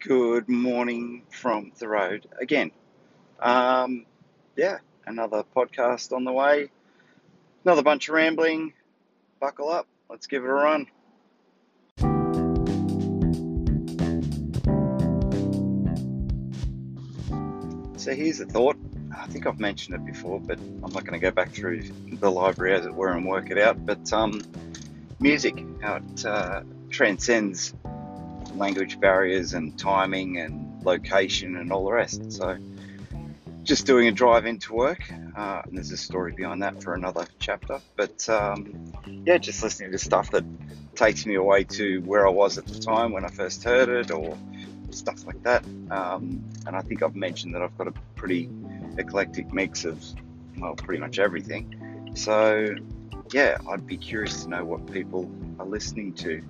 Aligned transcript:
Good 0.00 0.48
morning 0.48 1.24
from 1.28 1.72
the 1.78 1.86
road 1.86 2.26
again. 2.40 2.70
Um, 3.38 4.06
yeah, 4.56 4.78
another 5.04 5.44
podcast 5.54 6.16
on 6.16 6.24
the 6.24 6.32
way. 6.32 6.70
Another 7.66 7.82
bunch 7.82 8.08
of 8.08 8.14
rambling. 8.14 8.72
Buckle 9.40 9.68
up. 9.68 9.86
Let's 10.08 10.26
give 10.26 10.42
it 10.42 10.48
a 10.48 10.54
run. 10.54 10.86
So 17.98 18.14
here's 18.14 18.40
a 18.40 18.46
thought. 18.46 18.78
I 19.14 19.26
think 19.26 19.46
I've 19.46 19.60
mentioned 19.60 19.96
it 19.96 20.06
before, 20.06 20.40
but 20.40 20.58
I'm 20.58 20.92
not 20.94 21.04
going 21.04 21.12
to 21.12 21.18
go 21.18 21.30
back 21.30 21.50
through 21.50 21.82
the 22.10 22.30
library 22.30 22.72
as 22.72 22.86
it 22.86 22.94
were 22.94 23.12
and 23.12 23.26
work 23.26 23.50
it 23.50 23.58
out. 23.58 23.84
But 23.84 24.10
um, 24.14 24.40
music, 25.18 25.62
how 25.82 25.96
it 25.96 26.24
uh, 26.24 26.62
transcends 26.88 27.74
language 28.54 29.00
barriers 29.00 29.54
and 29.54 29.78
timing 29.78 30.38
and 30.38 30.82
location 30.84 31.56
and 31.56 31.72
all 31.72 31.84
the 31.84 31.92
rest. 31.92 32.32
So, 32.32 32.56
just 33.62 33.86
doing 33.86 34.08
a 34.08 34.12
drive 34.12 34.46
into 34.46 34.72
work, 34.74 35.02
uh, 35.36 35.62
and 35.64 35.76
there's 35.76 35.92
a 35.92 35.96
story 35.96 36.32
behind 36.32 36.62
that 36.62 36.82
for 36.82 36.94
another 36.94 37.26
chapter. 37.38 37.80
But 37.96 38.28
um, 38.28 38.92
yeah, 39.26 39.38
just 39.38 39.62
listening 39.62 39.92
to 39.92 39.98
stuff 39.98 40.30
that 40.30 40.44
takes 40.94 41.26
me 41.26 41.34
away 41.34 41.64
to 41.64 42.00
where 42.00 42.26
I 42.26 42.30
was 42.30 42.58
at 42.58 42.66
the 42.66 42.78
time 42.78 43.12
when 43.12 43.24
I 43.24 43.28
first 43.28 43.62
heard 43.62 43.88
it, 43.88 44.10
or 44.10 44.36
stuff 44.90 45.26
like 45.26 45.42
that. 45.42 45.64
Um, 45.90 46.42
and 46.66 46.74
I 46.74 46.80
think 46.82 47.02
I've 47.02 47.16
mentioned 47.16 47.54
that 47.54 47.62
I've 47.62 47.76
got 47.76 47.88
a 47.88 47.94
pretty 48.16 48.50
eclectic 48.98 49.52
mix 49.52 49.84
of, 49.84 50.02
well, 50.58 50.74
pretty 50.74 51.00
much 51.00 51.18
everything. 51.18 52.12
So 52.14 52.74
yeah, 53.32 53.58
I'd 53.68 53.86
be 53.86 53.96
curious 53.96 54.44
to 54.44 54.50
know 54.50 54.64
what 54.64 54.90
people 54.92 55.30
are 55.58 55.66
listening 55.66 56.14
to. 56.14 56.42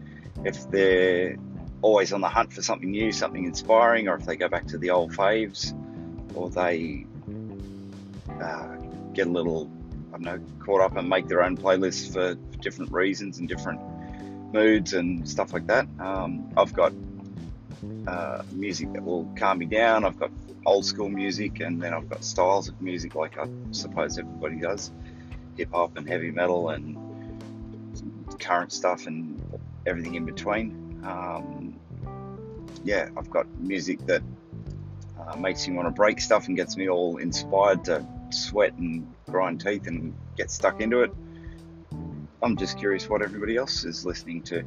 If 0.44 0.70
they're 0.70 1.36
always 1.82 2.12
on 2.12 2.20
the 2.20 2.28
hunt 2.28 2.52
for 2.52 2.62
something 2.62 2.90
new, 2.90 3.12
something 3.12 3.44
inspiring, 3.44 4.08
or 4.08 4.16
if 4.16 4.26
they 4.26 4.36
go 4.36 4.48
back 4.48 4.66
to 4.68 4.78
the 4.78 4.90
old 4.90 5.12
faves, 5.12 5.74
or 6.34 6.50
they 6.50 7.06
uh, 8.40 8.76
get 9.12 9.26
a 9.26 9.30
little, 9.30 9.70
I 10.08 10.18
don't 10.18 10.22
know, 10.22 10.40
caught 10.64 10.80
up 10.80 10.96
and 10.96 11.08
make 11.08 11.28
their 11.28 11.42
own 11.42 11.56
playlists 11.56 12.12
for, 12.12 12.36
for 12.50 12.58
different 12.58 12.92
reasons 12.92 13.38
and 13.38 13.48
different 13.48 13.80
moods 14.52 14.94
and 14.94 15.28
stuff 15.28 15.52
like 15.52 15.66
that. 15.66 15.86
Um, 15.98 16.52
I've 16.56 16.72
got 16.72 16.92
uh, 18.06 18.42
music 18.52 18.92
that 18.92 19.04
will 19.04 19.32
calm 19.36 19.58
me 19.58 19.66
down. 19.66 20.04
I've 20.04 20.18
got 20.18 20.30
old 20.66 20.84
school 20.84 21.08
music, 21.08 21.60
and 21.60 21.80
then 21.80 21.94
I've 21.94 22.08
got 22.08 22.24
styles 22.24 22.68
of 22.68 22.80
music 22.80 23.14
like 23.14 23.38
I 23.38 23.48
suppose 23.70 24.18
everybody 24.18 24.56
does 24.56 24.92
hip 25.56 25.70
hop 25.72 25.96
and 25.96 26.08
heavy 26.08 26.30
metal 26.30 26.70
and 26.70 26.96
current 28.38 28.72
stuff 28.72 29.06
and 29.06 29.40
everything 29.86 30.14
in 30.14 30.24
between. 30.24 31.02
Um, 31.04 31.59
yeah, 32.84 33.08
I've 33.16 33.30
got 33.30 33.46
music 33.58 34.04
that 34.06 34.22
uh, 35.18 35.36
makes 35.36 35.66
me 35.68 35.74
want 35.74 35.86
to 35.86 35.92
break 35.92 36.20
stuff 36.20 36.48
and 36.48 36.56
gets 36.56 36.76
me 36.76 36.88
all 36.88 37.18
inspired 37.18 37.84
to 37.84 38.06
sweat 38.30 38.72
and 38.74 39.12
grind 39.28 39.60
teeth 39.60 39.86
and 39.86 40.14
get 40.36 40.50
stuck 40.50 40.80
into 40.80 41.02
it. 41.02 41.12
I'm 42.42 42.56
just 42.56 42.78
curious 42.78 43.08
what 43.08 43.22
everybody 43.22 43.56
else 43.56 43.84
is 43.84 44.06
listening 44.06 44.42
to. 44.44 44.64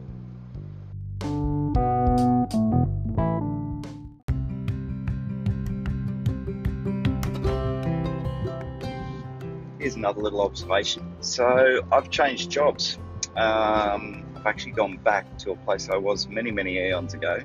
Here's 9.80 9.96
another 9.96 10.22
little 10.22 10.42
observation. 10.42 11.16
So 11.22 11.82
I've 11.92 12.10
changed 12.10 12.52
jobs. 12.52 13.00
Um, 13.36 14.24
I've 14.36 14.46
actually 14.46 14.74
gone 14.74 14.98
back 14.98 15.38
to 15.40 15.52
a 15.52 15.56
place 15.56 15.90
I 15.90 15.98
was 15.98 16.28
many, 16.28 16.52
many 16.52 16.78
eons 16.78 17.16
ago 17.16 17.44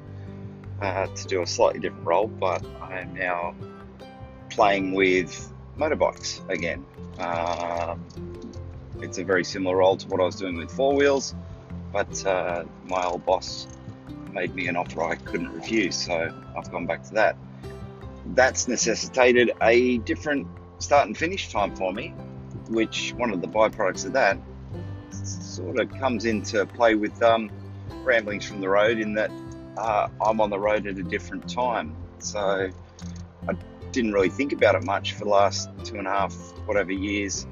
uh, 0.81 1.07
to 1.07 1.27
do 1.27 1.43
a 1.43 1.47
slightly 1.47 1.81
different 1.81 2.07
role, 2.07 2.27
but 2.27 2.65
I 2.81 3.01
am 3.01 3.15
now 3.15 3.55
playing 4.51 4.93
with 4.93 5.53
motorbikes 5.77 6.49
again. 6.49 6.85
Um, 7.19 8.05
it's 9.01 9.19
a 9.19 9.25
very 9.25 9.45
similar 9.45 9.77
role 9.77 9.97
to 9.97 10.09
what 10.09 10.21
I 10.21 10.25
was 10.25 10.37
doing 10.37 10.57
with 10.57 10.71
four 10.71 10.95
wheels, 10.95 11.35
but 11.93 12.25
uh, 12.27 12.65
my 12.87 13.05
old 13.05 13.25
boss 13.25 13.67
made 14.33 14.55
me 14.55 14.69
an 14.69 14.77
offer 14.77 15.03
I 15.03 15.17
couldn't 15.17 15.53
refuse, 15.53 15.97
so 15.97 16.33
I've 16.57 16.71
gone 16.71 16.87
back 16.87 17.03
to 17.05 17.15
that. 17.15 17.37
That's 18.35 18.69
necessitated 18.69 19.53
a 19.63 19.99
different 19.99 20.47
start 20.79 21.07
and 21.07 21.17
finish 21.17 21.51
time 21.51 21.75
for 21.75 21.93
me, 21.93 22.09
which 22.69 23.13
one 23.17 23.33
of 23.33 23.41
the 23.41 23.49
byproducts 23.49 24.05
of 24.05 24.13
that 24.13 24.39
sort 25.13 25.81
of 25.81 25.91
comes 25.99 26.25
into 26.25 26.65
play 26.67 26.95
with 26.95 27.21
um, 27.23 27.51
ramblings 28.05 28.47
from 28.47 28.61
the 28.61 28.69
road 28.69 28.99
in 28.99 29.15
that 29.15 29.31
uh, 29.79 30.09
I'm 30.21 30.41
on 30.41 30.51
the 30.51 30.59
road 30.59 30.87
at 30.87 30.99
a 30.99 31.03
different 31.03 31.49
time. 31.49 31.95
So 32.19 32.71
I 33.49 33.53
didn't 33.93 34.13
really 34.13 34.31
think 34.31 34.53
about 34.53 34.75
it 34.75 34.83
much 34.85 35.13
for 35.13 35.25
the 35.25 35.31
last 35.31 35.71
two 35.85 35.97
and 35.97 36.07
a 36.07 36.11
half, 36.11 36.35
whatever 36.67 36.93
years. 36.93 37.47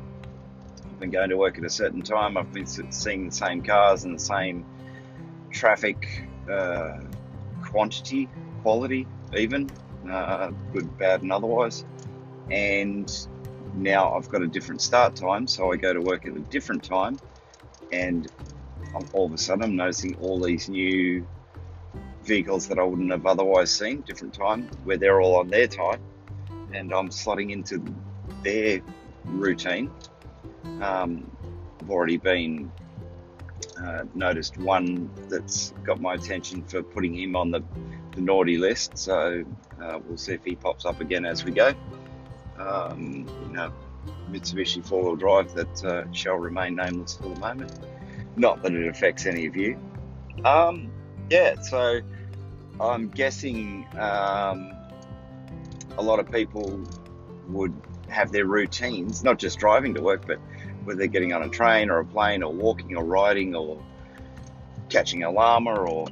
I've 0.84 1.00
been 1.00 1.10
going 1.10 1.30
to 1.30 1.36
work 1.36 1.56
at 1.56 1.64
a 1.64 1.70
certain 1.70 2.02
time. 2.02 2.36
I've 2.36 2.52
been 2.52 2.66
seeing 2.66 3.26
the 3.26 3.34
same 3.34 3.62
cars 3.62 4.04
and 4.04 4.14
the 4.14 4.22
same 4.22 4.64
traffic 5.50 6.28
uh, 6.50 6.98
quantity, 7.62 8.28
quality, 8.62 9.06
even 9.36 9.70
uh, 10.10 10.50
good, 10.72 10.98
bad, 10.98 11.22
and 11.22 11.32
otherwise. 11.32 11.84
And 12.50 13.10
now 13.74 14.12
I've 14.14 14.28
got 14.28 14.42
a 14.42 14.46
different 14.48 14.80
start 14.80 15.14
time, 15.14 15.46
so 15.46 15.72
I 15.72 15.76
go 15.76 15.92
to 15.92 16.00
work 16.00 16.26
at 16.26 16.36
a 16.36 16.40
different 16.40 16.82
time, 16.82 17.18
and 17.92 18.28
all 19.12 19.26
of 19.26 19.32
a 19.32 19.38
sudden 19.38 19.62
I'm 19.62 19.76
noticing 19.76 20.16
all 20.16 20.40
these 20.40 20.68
new 20.68 21.26
vehicles 22.26 22.68
that 22.68 22.78
I 22.78 22.82
wouldn't 22.82 23.10
have 23.10 23.26
otherwise 23.26 23.70
seen, 23.70 24.02
different 24.02 24.34
time, 24.34 24.68
where 24.84 24.96
they're 24.96 25.20
all 25.20 25.36
on 25.36 25.48
their 25.48 25.66
time, 25.66 26.00
and 26.72 26.92
I'm 26.92 27.08
slotting 27.08 27.52
into 27.52 27.82
their 28.42 28.80
routine. 29.24 29.90
Um, 30.80 31.30
I've 31.80 31.90
already 31.90 32.16
been 32.16 32.70
uh, 33.82 34.04
noticed 34.14 34.58
one 34.58 35.10
that's 35.28 35.72
got 35.84 36.00
my 36.00 36.14
attention 36.14 36.64
for 36.64 36.82
putting 36.82 37.14
him 37.14 37.36
on 37.36 37.50
the, 37.50 37.62
the 38.14 38.20
naughty 38.20 38.58
list, 38.58 38.98
so 38.98 39.44
uh, 39.80 39.98
we'll 40.04 40.16
see 40.16 40.32
if 40.32 40.44
he 40.44 40.56
pops 40.56 40.84
up 40.84 41.00
again 41.00 41.24
as 41.24 41.44
we 41.44 41.52
go. 41.52 41.72
Um, 42.58 43.26
you 43.42 43.52
know, 43.52 43.72
Mitsubishi 44.30 44.84
four 44.84 45.02
wheel 45.04 45.16
drive 45.16 45.54
that 45.54 45.84
uh, 45.84 46.12
shall 46.12 46.36
remain 46.36 46.74
nameless 46.74 47.16
for 47.16 47.28
the 47.28 47.40
moment. 47.40 47.72
Not 48.36 48.62
that 48.62 48.72
it 48.72 48.88
affects 48.88 49.26
any 49.26 49.46
of 49.46 49.56
you. 49.56 49.78
Um, 50.44 50.90
yeah, 51.30 51.60
so 51.60 52.00
I'm 52.80 53.08
guessing 53.08 53.86
um, 53.98 54.72
a 55.98 56.02
lot 56.02 56.18
of 56.18 56.30
people 56.30 56.82
would 57.48 57.74
have 58.08 58.32
their 58.32 58.44
routines, 58.44 59.24
not 59.24 59.38
just 59.38 59.58
driving 59.58 59.94
to 59.94 60.02
work, 60.02 60.26
but 60.26 60.38
whether 60.84 60.98
they're 60.98 61.06
getting 61.06 61.32
on 61.32 61.42
a 61.42 61.48
train 61.48 61.90
or 61.90 61.98
a 61.98 62.04
plane 62.04 62.42
or 62.42 62.52
walking 62.52 62.96
or 62.96 63.04
riding 63.04 63.54
or 63.54 63.82
catching 64.88 65.24
a 65.24 65.30
llama 65.30 65.74
or 65.74 66.08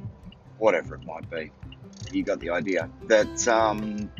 whatever 0.57 0.95
it 0.95 1.05
might 1.05 1.29
be. 1.29 1.51
You 2.11 2.23
got 2.23 2.39
the 2.39 2.49
idea. 2.49 2.89
That 3.07 3.47
um, 3.47 4.11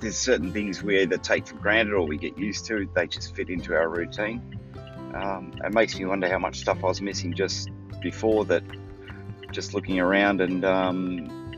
there's 0.00 0.16
certain 0.16 0.52
things 0.52 0.82
we 0.82 1.00
either 1.00 1.18
take 1.18 1.46
for 1.46 1.56
granted 1.56 1.94
or 1.94 2.06
we 2.06 2.16
get 2.16 2.38
used 2.38 2.66
to, 2.66 2.88
they 2.94 3.06
just 3.06 3.34
fit 3.34 3.50
into 3.50 3.74
our 3.74 3.88
routine. 3.88 4.58
Um, 5.14 5.52
it 5.64 5.74
makes 5.74 5.98
me 5.98 6.04
wonder 6.04 6.28
how 6.28 6.38
much 6.38 6.60
stuff 6.60 6.78
I 6.84 6.86
was 6.86 7.02
missing 7.02 7.34
just 7.34 7.68
before 8.00 8.44
that 8.46 8.62
just 9.52 9.74
looking 9.74 10.00
around 10.00 10.40
and 10.40 10.64
um, 10.64 11.52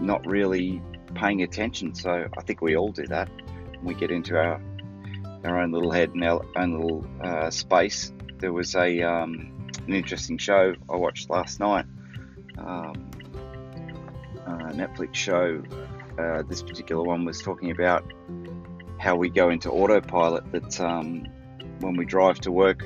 not 0.00 0.26
really 0.26 0.82
paying 1.14 1.42
attention. 1.42 1.94
So 1.94 2.28
I 2.36 2.42
think 2.42 2.60
we 2.60 2.76
all 2.76 2.92
do 2.92 3.06
that. 3.06 3.28
We 3.82 3.94
get 3.94 4.10
into 4.10 4.36
our 4.36 4.60
our 5.44 5.60
own 5.60 5.70
little 5.70 5.92
head 5.92 6.10
and 6.10 6.24
our 6.24 6.44
own 6.56 6.72
little 6.72 7.06
uh, 7.22 7.50
space. 7.50 8.12
There 8.38 8.52
was 8.52 8.74
a 8.74 9.02
um, 9.02 9.68
an 9.86 9.94
interesting 9.94 10.38
show 10.38 10.74
I 10.88 10.96
watched 10.96 11.30
last 11.30 11.60
night. 11.60 11.86
Um, 12.58 13.10
Netflix 14.76 15.14
show. 15.14 15.62
Uh, 16.18 16.42
this 16.42 16.62
particular 16.62 17.02
one 17.02 17.24
was 17.24 17.42
talking 17.42 17.70
about 17.70 18.04
how 18.98 19.16
we 19.16 19.28
go 19.28 19.50
into 19.50 19.70
autopilot. 19.70 20.50
That 20.52 20.80
um, 20.80 21.26
when 21.80 21.96
we 21.96 22.04
drive 22.04 22.40
to 22.40 22.52
work, 22.52 22.84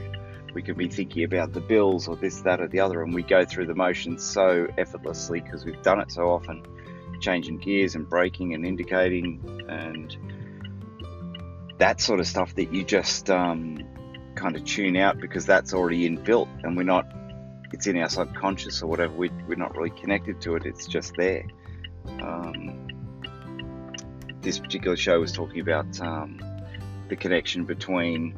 we 0.55 0.63
can 0.63 0.77
be 0.77 0.89
thinking 0.89 1.25
about 1.25 1.53
the 1.53 1.61
bills 1.61 2.09
or 2.09 2.17
this, 2.17 2.41
that, 2.43 2.61
or 2.61 2.69
the 2.69 2.81
other, 2.81 3.03
and 3.03 3.15
we 3.15 3.23
go 3.23 3.45
through 3.45 3.67
the 3.67 3.75
motions 3.75 4.23
so 4.25 4.67
effortlessly 4.79 5.41
because 5.41 5.65
we've 5.65 5.83
done 5.83 6.01
it 6.01 6.11
so 6.11 6.31
often, 6.31 6.63
changing 7.21 7.59
gears 7.59 7.95
and 7.95 8.09
braking 8.09 8.55
and 8.55 8.67
indicating 8.67 9.65
and 9.69 10.17
that 11.79 12.01
sort 12.01 12.21
of 12.21 12.27
stuff 12.27 12.55
that 12.57 12.73
you 12.73 12.85
just 12.85 13.31
um, 13.31 13.79
kind 14.35 14.55
of 14.55 14.65
tune 14.65 14.97
out 14.97 15.19
because 15.19 15.47
that's 15.47 15.73
already 15.73 16.09
inbuilt 16.09 16.49
and 16.63 16.77
we're 16.77 16.83
not, 16.83 17.07
it's 17.73 17.87
in 17.87 17.97
our 17.97 18.09
subconscious 18.09 18.83
or 18.83 18.87
whatever, 18.87 19.13
we, 19.15 19.31
we're 19.49 19.55
not 19.55 19.75
really 19.77 19.91
connected 19.91 20.41
to 20.43 20.57
it, 20.57 20.67
it's 20.67 20.87
just 20.87 21.15
there. 21.17 21.47
Um, 22.21 22.89
this 24.43 24.59
particular 24.59 24.97
show 24.97 25.21
was 25.21 25.33
talking 25.33 25.61
about 25.61 26.01
um, 26.01 26.41
the 27.09 27.17
connection 27.17 27.65
between 27.65 28.35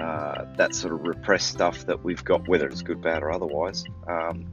uh, 0.00 0.46
that 0.56 0.74
sort 0.74 0.94
of 0.94 1.06
repressed 1.06 1.48
stuff 1.48 1.84
that 1.86 2.02
we've 2.02 2.24
got, 2.24 2.48
whether 2.48 2.66
it's 2.66 2.80
good, 2.80 3.02
bad, 3.02 3.22
or 3.22 3.30
otherwise, 3.30 3.84
um, 4.06 4.52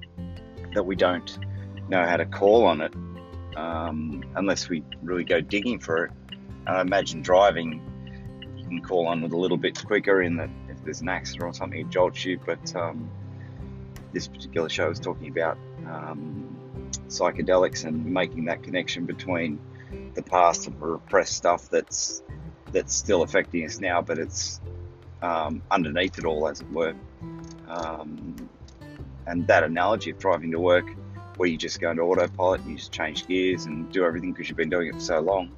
that 0.73 0.83
we 0.83 0.95
don't 0.95 1.39
know 1.87 2.05
how 2.05 2.17
to 2.17 2.25
call 2.25 2.65
on 2.65 2.81
it 2.81 2.93
um, 3.55 4.23
unless 4.35 4.67
we 4.67 4.83
really 5.01 5.23
go 5.23 5.39
digging 5.39 5.79
for 5.79 6.05
it. 6.05 6.11
And 6.65 6.77
I 6.77 6.81
imagine 6.81 7.21
driving, 7.21 7.81
you 8.57 8.65
can 8.65 8.81
call 8.81 9.07
on 9.07 9.23
it 9.23 9.31
a 9.31 9.37
little 9.37 9.57
bit 9.57 9.83
quicker 9.85 10.21
in 10.21 10.35
that 10.35 10.49
if 10.67 10.83
there's 10.83 10.99
an 11.01 11.09
accident 11.09 11.43
or 11.49 11.53
something, 11.53 11.79
it 11.79 11.89
jolts 11.89 12.25
you. 12.25 12.39
But 12.45 12.75
um, 12.75 13.09
this 14.11 14.27
particular 14.27 14.67
show 14.67 14.89
is 14.89 14.99
talking 14.99 15.29
about 15.29 15.57
um, 15.87 16.57
psychedelics 17.07 17.85
and 17.85 18.05
making 18.05 18.45
that 18.45 18.63
connection 18.63 19.05
between 19.05 19.59
the 20.13 20.21
past 20.21 20.67
and 20.67 20.81
repressed 20.81 21.35
stuff 21.37 21.69
that's 21.69 22.21
that's 22.73 22.93
still 22.93 23.21
affecting 23.21 23.63
us 23.65 23.79
now, 23.79 24.01
but 24.01 24.19
it's 24.19 24.59
um, 25.21 25.61
underneath 25.71 26.17
it 26.17 26.25
all, 26.25 26.47
as 26.47 26.61
it 26.61 26.71
were. 26.71 26.93
Um, 27.67 28.49
and 29.25 29.45
that 29.47 29.63
analogy 29.63 30.11
of 30.11 30.19
driving 30.19 30.51
to 30.51 30.59
work, 30.59 30.85
where 31.35 31.49
you 31.49 31.57
just 31.57 31.79
go 31.79 31.91
into 31.91 32.01
autopilot, 32.03 32.61
and 32.61 32.71
you 32.71 32.77
just 32.77 32.91
change 32.91 33.27
gears 33.27 33.65
and 33.65 33.91
do 33.91 34.05
everything 34.05 34.31
because 34.31 34.49
you've 34.49 34.57
been 34.57 34.69
doing 34.69 34.87
it 34.87 34.93
for 34.95 34.99
so 34.99 35.19
long 35.19 35.51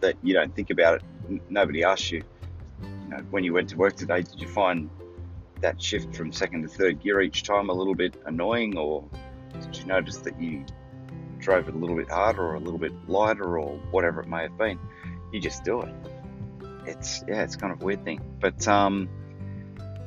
that 0.00 0.16
you 0.22 0.34
don't 0.34 0.54
think 0.54 0.70
about 0.70 0.96
it. 0.96 1.42
Nobody 1.48 1.84
asks 1.84 2.10
you, 2.10 2.22
you 2.82 3.08
know, 3.08 3.18
when 3.30 3.44
you 3.44 3.52
went 3.52 3.68
to 3.70 3.76
work 3.76 3.96
today, 3.96 4.22
did 4.22 4.40
you 4.40 4.48
find 4.48 4.90
that 5.60 5.80
shift 5.80 6.14
from 6.16 6.32
second 6.32 6.62
to 6.62 6.68
third 6.68 7.00
gear 7.00 7.20
each 7.20 7.44
time 7.44 7.70
a 7.70 7.72
little 7.72 7.94
bit 7.94 8.20
annoying, 8.26 8.76
or 8.76 9.04
did 9.60 9.76
you 9.76 9.84
notice 9.84 10.18
that 10.18 10.40
you 10.40 10.64
drove 11.38 11.68
it 11.68 11.74
a 11.74 11.78
little 11.78 11.96
bit 11.96 12.10
harder 12.10 12.42
or 12.42 12.54
a 12.54 12.60
little 12.60 12.78
bit 12.78 12.92
lighter 13.08 13.58
or 13.58 13.76
whatever 13.92 14.20
it 14.20 14.28
may 14.28 14.42
have 14.42 14.58
been? 14.58 14.78
You 15.32 15.40
just 15.40 15.64
do 15.64 15.80
it. 15.82 15.94
It's 16.86 17.24
yeah, 17.28 17.42
it's 17.42 17.56
kind 17.56 17.72
of 17.72 17.80
a 17.80 17.84
weird 17.84 18.04
thing, 18.04 18.20
but 18.40 18.66
um, 18.68 19.08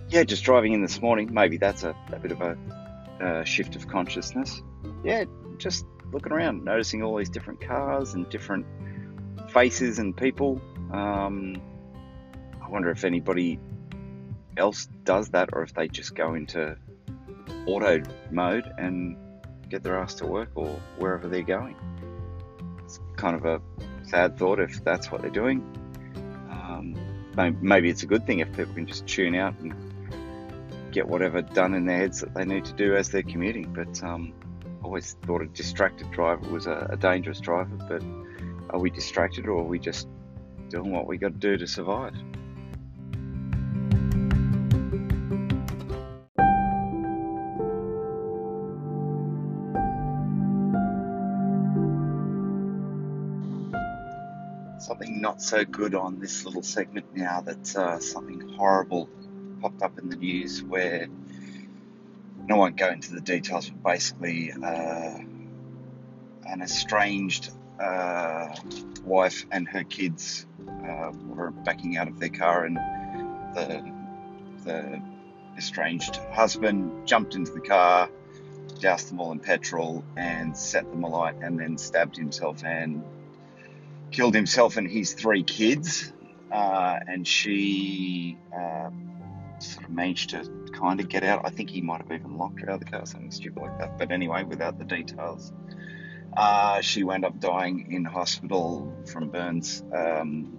yeah, 0.09 0.23
just 0.23 0.43
driving 0.43 0.73
in 0.73 0.81
this 0.81 1.01
morning, 1.01 1.33
maybe 1.33 1.57
that's 1.57 1.83
a, 1.83 1.95
a 2.11 2.19
bit 2.19 2.31
of 2.31 2.41
a, 2.41 2.57
a 3.19 3.45
shift 3.45 3.75
of 3.75 3.87
consciousness. 3.87 4.61
Yeah, 5.03 5.25
just 5.57 5.85
looking 6.11 6.31
around, 6.31 6.63
noticing 6.63 7.03
all 7.03 7.17
these 7.17 7.29
different 7.29 7.61
cars 7.61 8.13
and 8.13 8.29
different 8.29 8.65
faces 9.49 9.99
and 9.99 10.15
people. 10.15 10.61
Um, 10.91 11.61
I 12.61 12.69
wonder 12.69 12.89
if 12.89 13.03
anybody 13.03 13.59
else 14.57 14.87
does 15.03 15.29
that 15.29 15.49
or 15.53 15.63
if 15.63 15.73
they 15.73 15.87
just 15.87 16.15
go 16.15 16.33
into 16.33 16.77
auto 17.67 18.01
mode 18.31 18.71
and 18.77 19.17
get 19.69 19.83
their 19.83 19.97
ass 19.97 20.15
to 20.15 20.25
work 20.25 20.49
or 20.55 20.67
wherever 20.97 21.27
they're 21.27 21.41
going. 21.41 21.75
It's 22.83 22.99
kind 23.15 23.35
of 23.35 23.45
a 23.45 23.61
sad 24.03 24.37
thought 24.37 24.59
if 24.59 24.83
that's 24.83 25.11
what 25.11 25.21
they're 25.21 25.31
doing. 25.31 25.63
Maybe 27.35 27.89
it's 27.89 28.03
a 28.03 28.05
good 28.05 28.25
thing 28.25 28.39
if 28.39 28.49
people 28.55 28.73
can 28.73 28.87
just 28.87 29.05
tune 29.07 29.35
out 29.35 29.59
and 29.59 29.73
get 30.91 31.07
whatever 31.07 31.41
done 31.41 31.73
in 31.73 31.85
their 31.85 31.97
heads 31.97 32.21
that 32.21 32.33
they 32.33 32.45
need 32.45 32.65
to 32.65 32.73
do 32.73 32.95
as 32.95 33.09
they're 33.09 33.23
commuting. 33.23 33.73
But 33.73 34.01
um, 34.03 34.33
I 34.63 34.85
always 34.85 35.17
thought 35.25 35.41
a 35.41 35.47
distracted 35.47 36.11
driver 36.11 36.49
was 36.49 36.67
a, 36.67 36.87
a 36.91 36.97
dangerous 36.97 37.39
driver. 37.39 37.75
But 37.89 38.03
are 38.69 38.79
we 38.79 38.89
distracted 38.89 39.47
or 39.47 39.59
are 39.59 39.63
we 39.63 39.79
just 39.79 40.07
doing 40.69 40.91
what 40.91 41.07
we 41.07 41.17
got 41.17 41.33
to 41.33 41.39
do 41.39 41.57
to 41.57 41.67
survive? 41.67 42.15
Not 55.25 55.41
so 55.41 55.65
good 55.65 55.95
on 55.95 56.19
this 56.19 56.45
little 56.45 56.61
segment 56.61 57.03
now 57.15 57.41
that 57.41 57.75
uh, 57.75 57.99
something 57.99 58.47
horrible 58.49 59.09
popped 59.59 59.81
up 59.81 59.97
in 59.97 60.07
the 60.07 60.15
news 60.15 60.61
where 60.61 61.07
no 62.47 62.57
one 62.57 62.75
go 62.75 62.89
into 62.89 63.11
the 63.11 63.21
details, 63.21 63.67
but 63.67 63.93
basically 63.93 64.51
uh, 64.51 65.17
an 66.45 66.61
estranged 66.61 67.49
uh, 67.79 68.55
wife 69.03 69.47
and 69.51 69.67
her 69.67 69.83
kids 69.83 70.45
uh, 70.87 71.11
were 71.25 71.49
backing 71.49 71.97
out 71.97 72.07
of 72.07 72.19
their 72.19 72.29
car, 72.29 72.65
and 72.65 72.77
the 73.55 73.83
the 74.63 75.01
estranged 75.57 76.17
husband 76.33 77.07
jumped 77.07 77.33
into 77.33 77.51
the 77.51 77.61
car, 77.61 78.11
doused 78.79 79.09
them 79.09 79.19
all 79.19 79.31
in 79.31 79.39
petrol, 79.39 80.03
and 80.15 80.55
set 80.55 80.87
them 80.91 81.03
alight, 81.03 81.33
and 81.41 81.59
then 81.59 81.79
stabbed 81.79 82.15
himself 82.15 82.63
and 82.63 83.03
killed 84.15 84.33
himself 84.33 84.77
and 84.77 84.89
his 84.89 85.13
three 85.13 85.43
kids, 85.43 86.13
uh, 86.49 86.99
and 87.05 87.27
she 87.27 88.37
uh, 88.57 88.89
sort 89.59 89.85
of 89.85 89.91
managed 89.91 90.29
to 90.29 90.49
kind 90.71 91.01
of 91.01 91.09
get 91.09 91.23
out. 91.23 91.41
I 91.43 91.49
think 91.49 91.69
he 91.69 91.81
might 91.81 92.01
have 92.01 92.11
even 92.11 92.37
locked 92.37 92.61
her 92.61 92.69
out 92.69 92.75
of 92.75 92.79
the 92.79 92.85
car, 92.85 93.05
something 93.05 93.31
stupid 93.31 93.61
like 93.61 93.77
that. 93.79 93.97
But 93.97 94.11
anyway, 94.11 94.43
without 94.43 94.79
the 94.79 94.85
details, 94.85 95.51
uh, 96.37 96.79
she 96.79 97.03
wound 97.03 97.25
up 97.25 97.41
dying 97.41 97.91
in 97.91 98.05
hospital 98.05 98.93
from 99.05 99.29
burns 99.29 99.83
um, 99.93 100.57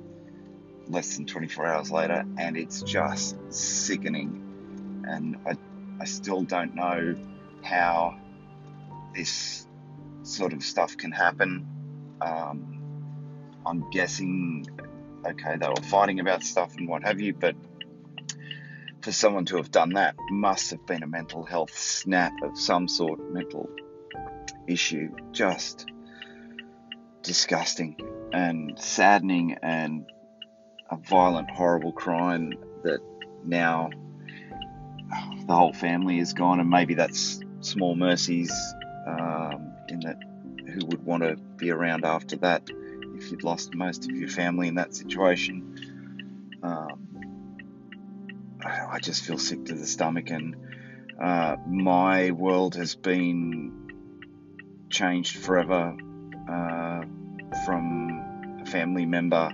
less 0.86 1.16
than 1.16 1.24
24 1.24 1.66
hours 1.66 1.90
later, 1.90 2.24
and 2.36 2.58
it's 2.58 2.82
just 2.82 3.36
sickening. 3.48 5.02
And 5.08 5.38
I, 5.46 5.56
I 5.98 6.04
still 6.04 6.42
don't 6.42 6.74
know 6.74 7.16
how 7.62 8.18
this 9.14 9.66
sort 10.24 10.52
of 10.52 10.62
stuff 10.62 10.98
can 10.98 11.10
happen. 11.10 11.66
Um, 12.20 12.75
I'm 13.66 13.90
guessing, 13.90 14.66
okay, 15.26 15.56
they 15.56 15.68
were 15.68 15.74
fighting 15.76 16.20
about 16.20 16.44
stuff 16.44 16.76
and 16.76 16.88
what 16.88 17.02
have 17.02 17.20
you, 17.20 17.34
but 17.34 17.56
for 19.02 19.10
someone 19.12 19.44
to 19.46 19.56
have 19.56 19.70
done 19.70 19.90
that 19.94 20.14
must 20.30 20.70
have 20.70 20.86
been 20.86 21.02
a 21.02 21.06
mental 21.06 21.44
health 21.44 21.76
snap 21.76 22.32
of 22.42 22.58
some 22.58 22.88
sort, 22.88 23.20
mental 23.32 23.68
issue. 24.68 25.10
Just 25.32 25.86
disgusting 27.22 27.96
and 28.32 28.78
saddening 28.78 29.58
and 29.62 30.06
a 30.90 30.96
violent, 30.96 31.50
horrible 31.50 31.92
crime 31.92 32.54
that 32.84 33.00
now 33.44 33.90
the 35.46 35.54
whole 35.54 35.72
family 35.72 36.18
is 36.18 36.32
gone, 36.32 36.60
and 36.60 36.70
maybe 36.70 36.94
that's 36.94 37.40
small 37.60 37.96
mercies 37.96 38.52
um, 39.06 39.72
in 39.88 40.00
that 40.00 40.18
who 40.68 40.86
would 40.86 41.04
want 41.04 41.22
to 41.22 41.36
be 41.56 41.70
around 41.70 42.04
after 42.04 42.36
that 42.36 42.68
if 43.16 43.30
you'd 43.30 43.44
lost 43.44 43.74
most 43.74 44.08
of 44.08 44.16
your 44.16 44.28
family 44.28 44.68
in 44.68 44.74
that 44.76 44.94
situation. 44.94 46.60
Um, 46.62 47.06
I 48.62 48.98
just 49.00 49.24
feel 49.24 49.38
sick 49.38 49.66
to 49.66 49.74
the 49.74 49.86
stomach, 49.86 50.30
and 50.30 50.56
uh, 51.20 51.56
my 51.66 52.30
world 52.30 52.74
has 52.76 52.94
been 52.94 53.86
changed 54.90 55.36
forever 55.36 55.96
uh, 56.50 57.02
from 57.64 58.60
a 58.62 58.66
family 58.66 59.06
member. 59.06 59.50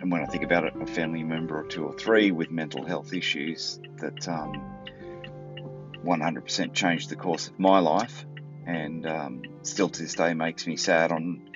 And 0.00 0.10
when 0.10 0.22
I 0.22 0.26
think 0.26 0.44
about 0.44 0.64
it, 0.64 0.74
a 0.80 0.86
family 0.86 1.22
member 1.22 1.58
or 1.60 1.66
two 1.66 1.84
or 1.84 1.92
three 1.92 2.30
with 2.30 2.50
mental 2.50 2.86
health 2.86 3.12
issues 3.12 3.78
that 3.98 4.26
um, 4.28 4.54
100% 6.04 6.74
changed 6.74 7.10
the 7.10 7.16
course 7.16 7.48
of 7.48 7.58
my 7.58 7.80
life, 7.80 8.24
and 8.66 9.06
um, 9.06 9.42
still 9.62 9.88
to 9.88 10.02
this 10.02 10.14
day 10.14 10.32
makes 10.34 10.66
me 10.66 10.76
sad 10.76 11.12
on 11.12 11.49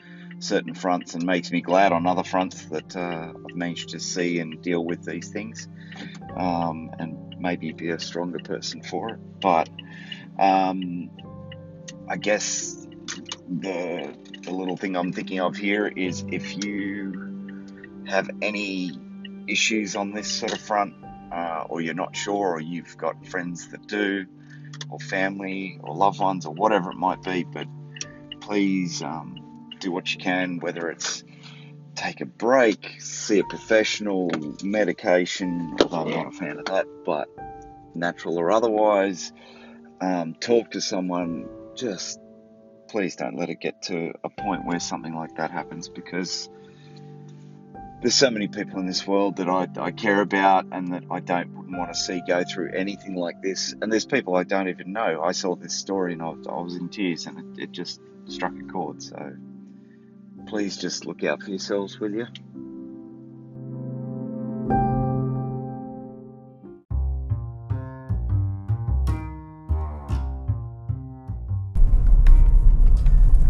certain 0.45 0.75
fronts 0.75 1.15
and 1.15 1.25
makes 1.25 1.51
me 1.51 1.61
glad 1.63 1.91
on 1.93 2.07
other 2.07 2.23
fronts 2.23 2.67
that 2.67 2.95
uh, 2.95 3.33
I've 3.33 3.57
managed 3.57 3.91
to 3.91 4.01
see 4.01 4.41
and 4.41 4.61
deal 4.61 4.85
with 4.85 5.05
these 5.05 5.31
things 5.31 5.69
um, 6.37 6.91
and 6.99 7.37
maybe 7.39 7.73
be 7.73 7.89
a 7.89 7.99
stronger 7.99 8.39
person 8.39 8.83
for 8.83 9.11
it. 9.11 9.41
But 9.41 9.69
um, 10.39 11.11
I 12.09 12.17
guess 12.19 12.87
the, 13.49 14.15
the 14.43 14.51
little 14.51 14.77
thing 14.77 14.97
I'm 14.97 15.13
thinking 15.13 15.41
of 15.41 15.57
here 15.57 15.87
is 15.87 16.25
if 16.31 16.65
you 16.65 17.65
have 18.07 18.29
any 18.43 18.93
issues 19.49 19.97
on 19.97 20.13
this 20.13 20.31
sort 20.31 20.53
of 20.53 20.61
front, 20.61 20.95
uh, 21.33 21.65
or 21.69 21.81
you're 21.81 21.95
not 21.95 22.15
sure, 22.15 22.53
or 22.53 22.61
you've 22.61 22.97
got 22.99 23.27
friends 23.27 23.69
that 23.71 23.87
do, 23.87 24.27
or 24.91 24.99
family, 24.99 25.81
or 25.83 25.95
loved 25.95 26.21
ones, 26.21 26.45
or 26.45 26.53
whatever 26.55 26.91
it 26.91 26.97
might 26.97 27.23
be, 27.23 27.45
but 27.45 27.67
please 28.41 29.03
um, 29.03 29.44
do 29.85 29.93
what 29.93 30.13
you 30.13 30.19
can, 30.19 30.59
whether 30.59 30.91
it's 30.91 31.23
take 31.95 32.21
a 32.21 32.27
break, 32.27 32.97
see 32.99 33.39
a 33.39 33.45
professional, 33.45 34.31
medication, 34.63 35.77
although 35.81 35.99
I'm 35.99 36.11
not 36.11 36.27
a 36.29 36.31
fan 36.33 36.59
of 36.59 36.65
that, 36.67 36.87
but 37.05 37.29
natural 37.95 38.39
or 38.39 38.51
otherwise, 38.51 39.33
um, 40.01 40.35
talk 40.35 40.73
to 40.73 40.81
someone. 40.81 41.49
Just 41.77 42.19
please 42.89 43.17
don't 43.17 43.37
let 43.37 43.51
it 43.51 43.61
get 43.61 43.83
to 43.83 44.13
a 44.23 44.31
point 44.31 44.65
where 44.65 44.81
something 44.81 45.15
like 45.15 45.37
that 45.37 45.51
happens 45.51 45.89
because 45.89 46.49
there's 48.01 48.15
so 48.15 48.31
many 48.31 48.49
people 48.49 48.79
in 48.79 48.87
this 48.87 49.07
world 49.07 49.37
that 49.37 49.49
I, 49.49 49.67
I 49.79 49.91
care 49.91 50.21
about 50.21 50.67
and 50.73 50.93
that 50.93 51.05
I 51.11 51.21
don't 51.21 51.73
want 51.77 51.93
to 51.93 51.99
see 51.99 52.23
go 52.27 52.45
through 52.45 52.73
anything 52.73 53.15
like 53.15 53.41
this. 53.43 53.75
And 53.81 53.91
there's 53.91 54.07
people 54.07 54.37
I 54.37 54.45
don't 54.45 54.69
even 54.69 54.93
know. 54.93 55.23
I 55.23 55.33
saw 55.33 55.57
this 55.57 55.75
story 55.75 56.13
and 56.13 56.23
I, 56.23 56.35
I 56.49 56.61
was 56.61 56.77
in 56.77 56.89
tears 56.89 57.27
and 57.27 57.59
it, 57.59 57.65
it 57.65 57.73
just 57.73 58.01
struck 58.27 58.53
a 58.53 58.73
chord. 58.73 59.03
So 59.03 59.35
please 60.47 60.77
just 60.77 61.07
look 61.07 61.25
out 61.25 61.43
for 61.43 61.51
yourselves, 61.51 61.99
will 62.01 62.13
you? 62.13 62.27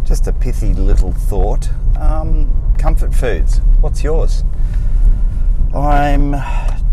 just 0.05 0.29
a 0.29 0.33
pithy 0.33 0.73
little 0.75 1.13
thought. 1.13 1.69
Um, 1.99 2.49
comfort 2.79 3.15
foods. 3.15 3.59
What's 3.81 4.05
yours? 4.05 4.45
I'm 5.75 6.37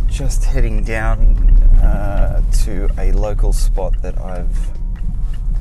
just 0.07 0.43
heading 0.45 0.83
down 0.83 1.37
uh, 1.83 2.41
to 2.63 2.89
a 2.97 3.11
local 3.11 3.53
spot 3.53 4.01
that 4.01 4.17
I've 4.17 4.71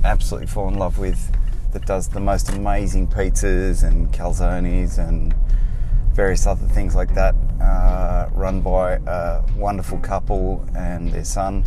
absolutely 0.04 0.46
fallen 0.46 0.74
in 0.74 0.80
love 0.80 0.98
with 0.98 1.30
that 1.72 1.86
does 1.86 2.08
the 2.08 2.20
most 2.20 2.50
amazing 2.50 3.06
pizzas 3.06 3.84
and 3.86 4.12
calzones 4.12 4.98
and 4.98 5.34
various 6.12 6.46
other 6.46 6.66
things 6.66 6.94
like 6.94 7.14
that, 7.14 7.34
uh, 7.60 8.28
run 8.32 8.60
by 8.60 8.94
a 9.06 9.42
wonderful 9.56 9.98
couple 9.98 10.66
and 10.76 11.10
their 11.12 11.24
son. 11.24 11.64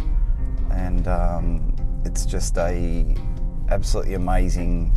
And 0.71 1.07
um, 1.07 1.75
it's 2.05 2.25
just 2.25 2.57
a 2.57 3.15
absolutely 3.69 4.15
amazing 4.15 4.91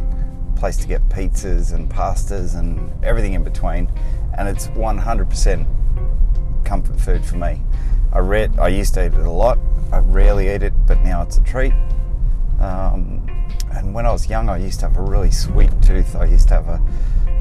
place 0.57 0.77
to 0.79 0.89
get 0.89 1.07
pizzas 1.09 1.73
and 1.73 1.89
pastas 1.89 2.59
and 2.59 2.93
everything 3.05 3.35
in 3.35 3.45
between. 3.45 3.91
And 4.37 4.49
it's 4.49 4.67
100% 4.69 5.67
comfort 6.65 7.01
food 7.01 7.25
for 7.25 7.37
me. 7.37 7.63
I 8.13 8.19
read, 8.19 8.59
I 8.59 8.69
used 8.69 8.95
to 8.95 9.07
eat 9.07 9.15
it 9.15 9.27
a 9.27 9.31
lot. 9.31 9.59
I 9.93 9.99
rarely 9.99 10.53
eat 10.53 10.63
it, 10.63 10.73
but 10.87 11.01
now 11.03 11.23
it's 11.23 11.39
a 11.39 11.45
treat. 11.45 11.73
Um, 12.61 13.27
and 13.77 13.93
when 13.93 14.07
I 14.07 14.13
was 14.13 14.29
young, 14.29 14.49
I 14.49 14.57
used 14.57 14.81
to 14.81 14.89
have 14.89 14.97
a 14.97 15.03
really 15.03 15.31
sweet 15.31 15.71
tooth. 15.83 16.17
I 16.17 16.25
used 16.25 16.49
to 16.49 16.55
have 16.55 16.69
a 16.69 16.81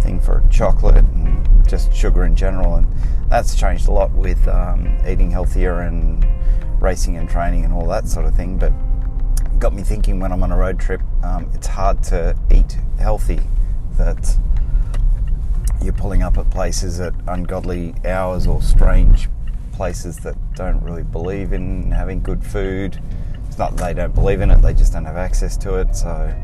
thing 0.02 0.20
for 0.20 0.44
chocolate 0.50 0.98
and 0.98 1.68
just 1.68 1.94
sugar 1.94 2.26
in 2.26 2.36
general, 2.36 2.76
and 2.76 2.88
that's 3.30 3.56
changed 3.56 3.88
a 3.88 3.92
lot 3.92 4.12
with 4.12 4.48
um, 4.48 4.98
eating 5.08 5.32
healthier 5.32 5.80
and 5.80 6.26
racing 6.82 7.18
and 7.18 7.30
training 7.30 7.64
and 7.64 7.74
all 7.74 7.88
that 7.88 8.08
sort 8.08 8.26
of 8.26 8.36
thing. 8.36 8.58
But 8.58 8.74
got 9.60 9.74
me 9.74 9.84
thinking 9.84 10.20
when 10.20 10.32
I'm 10.32 10.44
on 10.44 10.52
a 10.52 10.58
road 10.58 10.80
trip, 10.80 11.02
um, 11.24 11.50
it's 11.54 11.68
hard 11.68 12.04
to 12.06 12.38
eat 12.54 12.78
healthy. 13.00 13.40
That 13.98 14.38
you're 15.82 15.94
pulling 15.94 16.22
up 16.22 16.38
at 16.38 16.50
places 16.50 17.00
at 17.00 17.14
ungodly 17.28 17.96
hours 18.04 18.46
or 18.46 18.62
strange 18.62 19.30
places 19.72 20.18
that 20.20 20.36
don't 20.56 20.82
really 20.84 21.04
believe 21.04 21.54
in 21.54 21.92
having 21.92 22.22
good 22.22 22.44
food. 22.44 23.02
It's 23.56 23.60
not 23.62 23.78
that 23.78 23.86
they 23.86 23.94
don't 23.94 24.14
believe 24.14 24.42
in 24.42 24.52
it, 24.52 24.62
they 24.62 24.74
just 24.74 24.92
don't 24.92 25.06
have 25.06 25.16
access 25.16 25.56
to 25.60 25.76
it. 25.76 25.96
So 25.96 26.36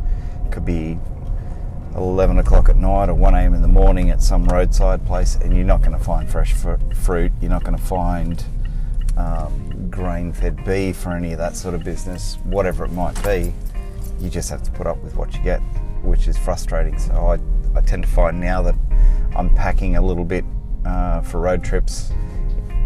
it 0.46 0.50
could 0.50 0.64
be 0.64 0.98
11 1.98 2.38
o'clock 2.38 2.70
at 2.70 2.78
night 2.78 3.10
or 3.10 3.16
1 3.16 3.36
a.m. 3.36 3.54
in 3.54 3.62
the 3.62 3.68
morning 3.68 4.12
at 4.12 4.22
some 4.22 4.46
roadside 4.46 5.06
place, 5.06 5.36
and 5.36 5.54
you're 5.54 5.66
not 5.66 5.82
going 5.82 5.92
to 5.92 6.02
find 6.02 6.30
fresh 6.30 6.54
fruit, 6.54 7.34
you're 7.42 7.52
not 7.52 7.66
going 7.66 7.78
to 7.78 7.84
find 7.84 8.46
um, 9.18 9.90
grain 9.90 10.32
fed 10.32 10.64
beef 10.64 11.06
or 11.06 11.12
any 11.12 11.34
of 11.34 11.38
that 11.38 11.58
sort 11.58 11.76
of 11.76 11.84
business, 11.84 12.38
whatever 12.46 12.86
it 12.86 12.94
might 12.94 13.22
be. 13.26 13.54
You 14.22 14.30
just 14.30 14.50
have 14.50 14.64
to 14.64 14.72
put 14.72 14.88
up 14.88 15.04
with 15.04 15.18
what 15.18 15.34
you 15.34 15.44
get, 15.44 15.60
which 16.04 16.30
is 16.30 16.38
frustrating. 16.38 16.98
So 16.98 17.12
I, 17.14 17.40
I 17.78 17.82
tend 17.82 18.04
to 18.04 18.10
find 18.10 18.40
now 18.40 18.62
that 18.62 18.76
I'm 19.36 19.54
packing 19.54 19.98
a 19.98 20.02
little 20.02 20.24
bit 20.24 20.46
uh, 20.86 21.20
for 21.20 21.42
road 21.42 21.62
trips 21.62 22.14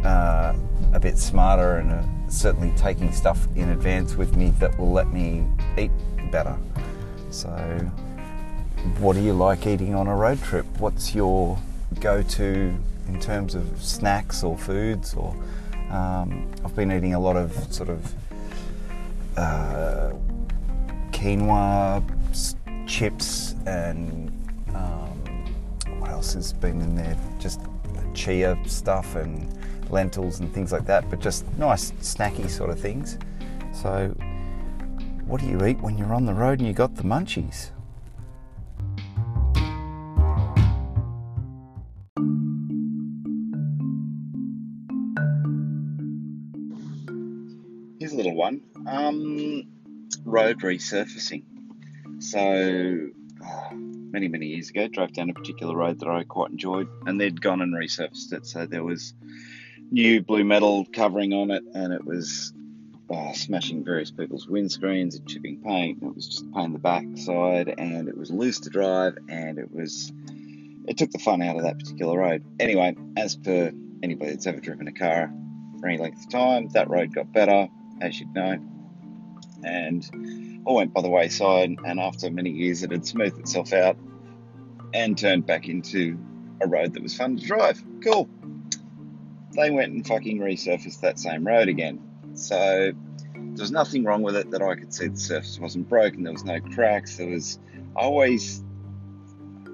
uh, 0.03 0.55
a 0.93 0.99
bit 0.99 1.19
smarter 1.19 1.77
and 1.77 1.91
uh, 1.91 2.01
certainly 2.27 2.71
taking 2.77 3.11
stuff 3.11 3.47
in 3.55 3.69
advance 3.69 4.15
with 4.15 4.35
me 4.35 4.51
that 4.59 4.77
will 4.79 4.91
let 4.91 5.07
me 5.11 5.45
eat 5.77 5.91
better. 6.31 6.55
So, 7.29 7.49
what 8.99 9.13
do 9.13 9.21
you 9.21 9.33
like 9.33 9.67
eating 9.67 9.95
on 9.95 10.07
a 10.07 10.15
road 10.15 10.41
trip? 10.41 10.65
What's 10.79 11.15
your 11.15 11.57
go 11.99 12.21
to 12.21 12.77
in 13.07 13.19
terms 13.19 13.55
of 13.55 13.81
snacks 13.81 14.43
or 14.43 14.57
foods? 14.57 15.13
Or 15.13 15.35
um, 15.89 16.51
I've 16.63 16.75
been 16.75 16.91
eating 16.91 17.13
a 17.13 17.19
lot 17.19 17.35
of 17.35 17.51
sort 17.73 17.89
of 17.89 18.13
uh, 19.37 20.11
quinoa 21.11 22.03
chips 22.87 23.55
and 23.65 24.29
um, 24.75 25.19
what 25.99 26.11
else 26.11 26.33
has 26.33 26.53
been 26.53 26.81
in 26.81 26.95
there? 26.95 27.17
Just 27.39 27.61
chia 28.13 28.57
stuff 28.65 29.15
and 29.15 29.51
lentils 29.89 30.39
and 30.39 30.53
things 30.53 30.71
like 30.71 30.85
that, 30.85 31.09
but 31.09 31.19
just 31.19 31.45
nice 31.57 31.91
snacky 31.93 32.49
sort 32.49 32.69
of 32.69 32.79
things. 32.79 33.17
So, 33.73 34.15
what 35.25 35.41
do 35.41 35.47
you 35.47 35.65
eat 35.65 35.79
when 35.81 35.97
you're 35.97 36.13
on 36.13 36.25
the 36.25 36.33
road 36.33 36.59
and 36.59 36.67
you 36.67 36.73
got 36.73 36.95
the 36.95 37.03
munchies? 37.03 37.71
Here's 47.99 48.13
a 48.13 48.17
little 48.17 48.35
one. 48.35 48.61
Um, 48.87 49.63
road 50.25 50.59
resurfacing. 50.59 51.43
So, 52.19 53.09
many, 53.71 54.27
many 54.27 54.47
years 54.47 54.69
ago, 54.69 54.87
drove 54.87 55.13
down 55.13 55.29
a 55.29 55.33
particular 55.33 55.75
road 55.75 55.99
that 55.99 56.07
I 56.07 56.23
quite 56.23 56.51
enjoyed, 56.51 56.87
and 57.05 57.19
they'd 57.19 57.39
gone 57.41 57.61
and 57.61 57.73
resurfaced 57.73 58.33
it. 58.33 58.45
So 58.45 58.65
there 58.65 58.83
was 58.83 59.13
new 59.95 60.21
blue 60.21 60.43
metal 60.43 60.85
covering 60.91 61.31
on 61.31 61.49
it, 61.51 61.63
and 61.73 61.93
it 61.93 62.03
was 62.03 62.53
uh, 63.09 63.31
smashing 63.31 63.85
various 63.85 64.11
people's 64.11 64.45
windscreens 64.45 65.15
and 65.15 65.25
chipping 65.25 65.57
paint. 65.61 66.03
It 66.03 66.13
was 66.13 66.27
just 66.27 66.53
pain 66.53 66.65
in 66.65 66.73
the 66.73 66.79
backside, 66.79 67.73
and 67.77 68.09
it 68.09 68.17
was 68.17 68.29
loose 68.29 68.59
to 68.61 68.69
drive, 68.69 69.17
and 69.29 69.57
it 69.57 69.71
was 69.71 70.11
it 70.85 70.97
took 70.97 71.11
the 71.11 71.17
fun 71.17 71.41
out 71.41 71.55
of 71.55 71.63
that 71.63 71.79
particular 71.79 72.19
road. 72.19 72.43
Anyway, 72.59 72.93
as 73.15 73.37
per 73.37 73.71
anybody 74.03 74.31
that's 74.31 74.45
ever 74.45 74.59
driven 74.59 74.89
a 74.89 74.91
car 74.91 75.31
for 75.79 75.87
any 75.87 75.97
length 75.97 76.25
of 76.25 76.29
time, 76.29 76.67
that 76.73 76.89
road 76.89 77.15
got 77.15 77.31
better, 77.31 77.69
as 78.01 78.19
you'd 78.19 78.33
know, 78.35 78.59
and 79.63 80.61
all 80.65 80.75
went 80.75 80.93
by 80.93 81.01
the 81.01 81.09
wayside. 81.09 81.73
And 81.85 82.01
after 82.01 82.29
many 82.29 82.49
years, 82.49 82.83
it 82.83 82.91
had 82.91 83.05
smoothed 83.05 83.39
itself 83.39 83.71
out 83.71 83.97
and 84.93 85.17
turned 85.17 85.45
back 85.45 85.69
into 85.69 86.19
a 86.59 86.67
road 86.67 86.93
that 86.93 87.01
was 87.01 87.15
fun 87.15 87.37
to 87.37 87.45
drive. 87.45 87.81
Cool 88.03 88.29
they 89.55 89.71
went 89.71 89.93
and 89.93 90.05
fucking 90.05 90.39
resurfaced 90.39 91.01
that 91.01 91.19
same 91.19 91.45
road 91.45 91.67
again. 91.67 92.01
So 92.35 92.91
there 93.33 93.63
was 93.63 93.71
nothing 93.71 94.03
wrong 94.03 94.21
with 94.21 94.35
it 94.35 94.51
that 94.51 94.61
I 94.61 94.75
could 94.75 94.93
see. 94.93 95.07
The 95.07 95.17
surface 95.17 95.59
wasn't 95.59 95.87
broken. 95.87 96.23
There 96.23 96.33
was 96.33 96.43
no 96.43 96.59
cracks. 96.59 97.17
There 97.17 97.27
was. 97.27 97.59
I 97.95 98.01
always. 98.01 98.63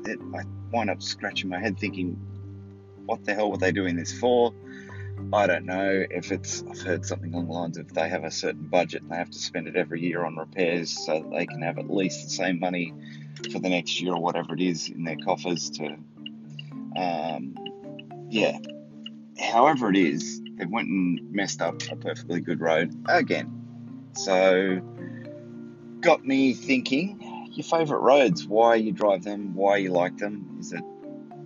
It, 0.05 0.19
I 0.35 0.43
wind 0.71 0.89
up 0.89 1.01
scratching 1.01 1.49
my 1.49 1.59
head 1.59 1.79
thinking, 1.79 2.13
what 3.05 3.23
the 3.25 3.33
hell 3.33 3.51
were 3.51 3.57
they 3.57 3.71
doing 3.71 3.95
this 3.95 4.17
for? 4.17 4.53
I 5.33 5.47
don't 5.47 5.65
know 5.65 6.05
if 6.09 6.31
it's. 6.31 6.63
I've 6.69 6.81
heard 6.81 7.05
something 7.05 7.33
along 7.33 7.47
the 7.47 7.53
lines 7.53 7.77
of 7.77 7.93
they 7.93 8.09
have 8.09 8.23
a 8.23 8.31
certain 8.31 8.67
budget 8.67 9.01
and 9.01 9.11
they 9.11 9.17
have 9.17 9.31
to 9.31 9.39
spend 9.39 9.67
it 9.67 9.75
every 9.75 10.01
year 10.01 10.23
on 10.25 10.35
repairs 10.35 11.05
so 11.05 11.19
that 11.19 11.31
they 11.31 11.45
can 11.45 11.61
have 11.61 11.77
at 11.77 11.89
least 11.89 12.23
the 12.23 12.29
same 12.29 12.59
money 12.59 12.93
for 13.51 13.59
the 13.59 13.69
next 13.69 14.01
year 14.01 14.13
or 14.13 14.21
whatever 14.21 14.53
it 14.53 14.61
is 14.61 14.89
in 14.89 15.03
their 15.03 15.17
coffers 15.17 15.69
to. 15.71 15.97
Um, 16.95 17.55
yeah, 18.29 18.57
however 19.39 19.89
it 19.89 19.97
is, 19.97 20.41
they 20.57 20.65
went 20.65 20.87
and 20.87 21.31
messed 21.31 21.61
up 21.61 21.81
a 21.91 21.95
perfectly 21.95 22.41
good 22.41 22.59
road 22.59 22.93
again. 23.07 24.09
So, 24.13 24.81
got 26.01 26.25
me 26.25 26.53
thinking 26.53 27.31
your 27.53 27.63
favourite 27.63 28.01
roads, 28.01 28.47
why 28.47 28.75
you 28.75 28.91
drive 28.91 29.23
them, 29.23 29.53
why 29.55 29.77
you 29.77 29.91
like 29.91 30.17
them. 30.17 30.57
Is 30.59 30.71
it 30.71 30.83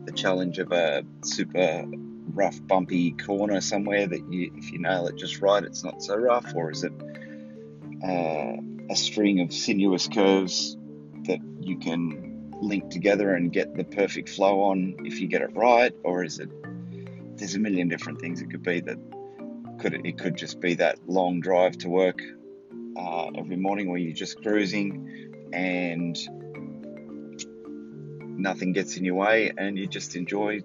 the 0.06 0.12
challenge 0.12 0.60
of 0.60 0.72
a 0.72 1.04
super 1.24 1.86
rough, 2.34 2.60
bumpy 2.68 3.12
corner 3.12 3.62
somewhere 3.62 4.08
that 4.08 4.32
you, 4.32 4.52
if 4.56 4.72
you 4.72 4.80
nail 4.80 5.08
it 5.08 5.16
just 5.16 5.42
right, 5.42 5.64
it's 5.64 5.84
not 5.84 6.04
so 6.04 6.16
rough? 6.16 6.54
Or 6.56 6.72
is 6.72 6.84
it 6.84 6.94
uh, 8.04 8.58
a 8.90 8.96
string 8.96 9.40
of 9.40 9.52
sinuous 9.52 10.08
curves 10.08 10.78
that 11.24 11.40
you 11.60 11.78
can 11.80 12.54
link 12.62 12.90
together 12.90 13.34
and 13.34 13.52
get 13.52 13.76
the 13.76 13.84
perfect 13.84 14.30
flow 14.30 14.62
on 14.62 14.96
if 15.06 15.20
you 15.20 15.28
get 15.28 15.42
it 15.42 15.56
right? 15.56 15.94
Or 16.04 16.24
is 16.24 16.40
it 16.40 16.50
there's 17.38 17.56
a 17.56 17.60
million 17.60 17.88
different 17.88 18.20
things 18.20 18.42
it 18.42 18.50
could 18.50 18.64
be 18.64 18.80
that 18.82 18.98
could 19.80 20.06
it 20.06 20.18
could 20.18 20.36
just 20.36 20.60
be 20.60 20.76
that 20.76 20.98
long 21.08 21.40
drive 21.40 21.78
to 21.78 21.90
work 21.90 22.22
uh, 22.98 23.30
every 23.38 23.58
morning 23.58 23.90
where 23.90 23.98
you're 23.98 24.14
just 24.14 24.42
cruising 24.42 25.50
and 25.54 26.18
nothing 28.38 28.74
gets 28.74 28.98
in 28.98 29.06
your 29.06 29.16
way 29.16 29.52
and 29.58 29.78
you 29.78 29.88
just 29.88 30.16
enjoy 30.16 30.62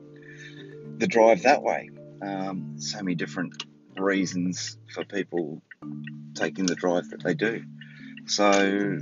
the 0.98 1.06
drive 1.06 1.42
that 1.42 1.62
way. 1.62 1.90
Um, 2.22 2.76
so 2.78 2.98
many 2.98 3.14
different 3.14 3.64
reasons 3.96 4.76
for 4.92 5.04
people 5.04 5.62
taking 6.34 6.66
the 6.66 6.74
drive 6.74 7.08
that 7.10 7.22
they 7.22 7.34
do. 7.34 7.62
So, 8.26 8.98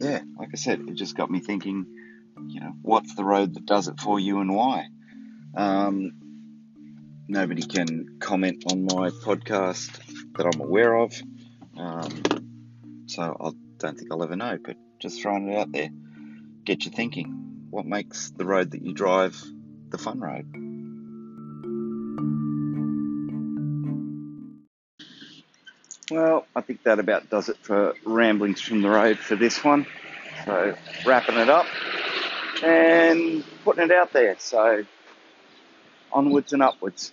yeah, 0.00 0.22
like 0.38 0.48
I 0.52 0.56
said, 0.56 0.80
it 0.88 0.94
just 0.94 1.16
got 1.16 1.30
me 1.30 1.40
thinking, 1.40 1.86
you 2.48 2.60
know, 2.60 2.72
what's 2.82 3.14
the 3.14 3.24
road 3.24 3.54
that 3.54 3.66
does 3.66 3.88
it 3.88 4.00
for 4.00 4.18
you 4.18 4.40
and 4.40 4.54
why? 4.54 4.86
Um, 5.54 6.12
nobody 7.28 7.62
can 7.62 8.18
comment 8.20 8.64
on 8.70 8.84
my 8.84 9.10
podcast 9.10 10.00
that 10.36 10.46
I'm 10.46 10.60
aware 10.60 10.94
of. 10.94 11.12
Um, 11.76 13.04
so 13.06 13.22
I 13.22 13.50
don't 13.78 13.98
think 13.98 14.10
I'll 14.10 14.22
ever 14.22 14.36
know, 14.36 14.58
but 14.62 14.76
just 14.98 15.20
throwing 15.20 15.48
it 15.48 15.58
out 15.58 15.72
there, 15.72 15.90
get 16.64 16.84
you 16.84 16.90
thinking. 16.90 17.66
What 17.70 17.86
makes 17.86 18.30
the 18.30 18.44
road 18.44 18.70
that 18.70 18.82
you 18.82 18.94
drive 18.94 19.42
the 19.90 19.98
fun 19.98 20.20
road? 20.20 20.46
Well, 26.10 26.46
I 26.54 26.60
think 26.60 26.84
that 26.84 27.00
about 27.00 27.28
does 27.30 27.48
it 27.48 27.56
for 27.58 27.94
ramblings 28.04 28.60
from 28.60 28.82
the 28.82 28.88
road 28.88 29.18
for 29.18 29.34
this 29.34 29.62
one. 29.64 29.86
So, 30.44 30.76
wrapping 31.04 31.36
it 31.36 31.48
up. 31.48 31.66
and 32.62 33.44
putting 33.64 33.84
it 33.84 33.90
out 33.90 34.12
there. 34.12 34.36
So 34.38 34.84
onwards 36.12 36.52
and 36.52 36.62
upwards. 36.62 37.12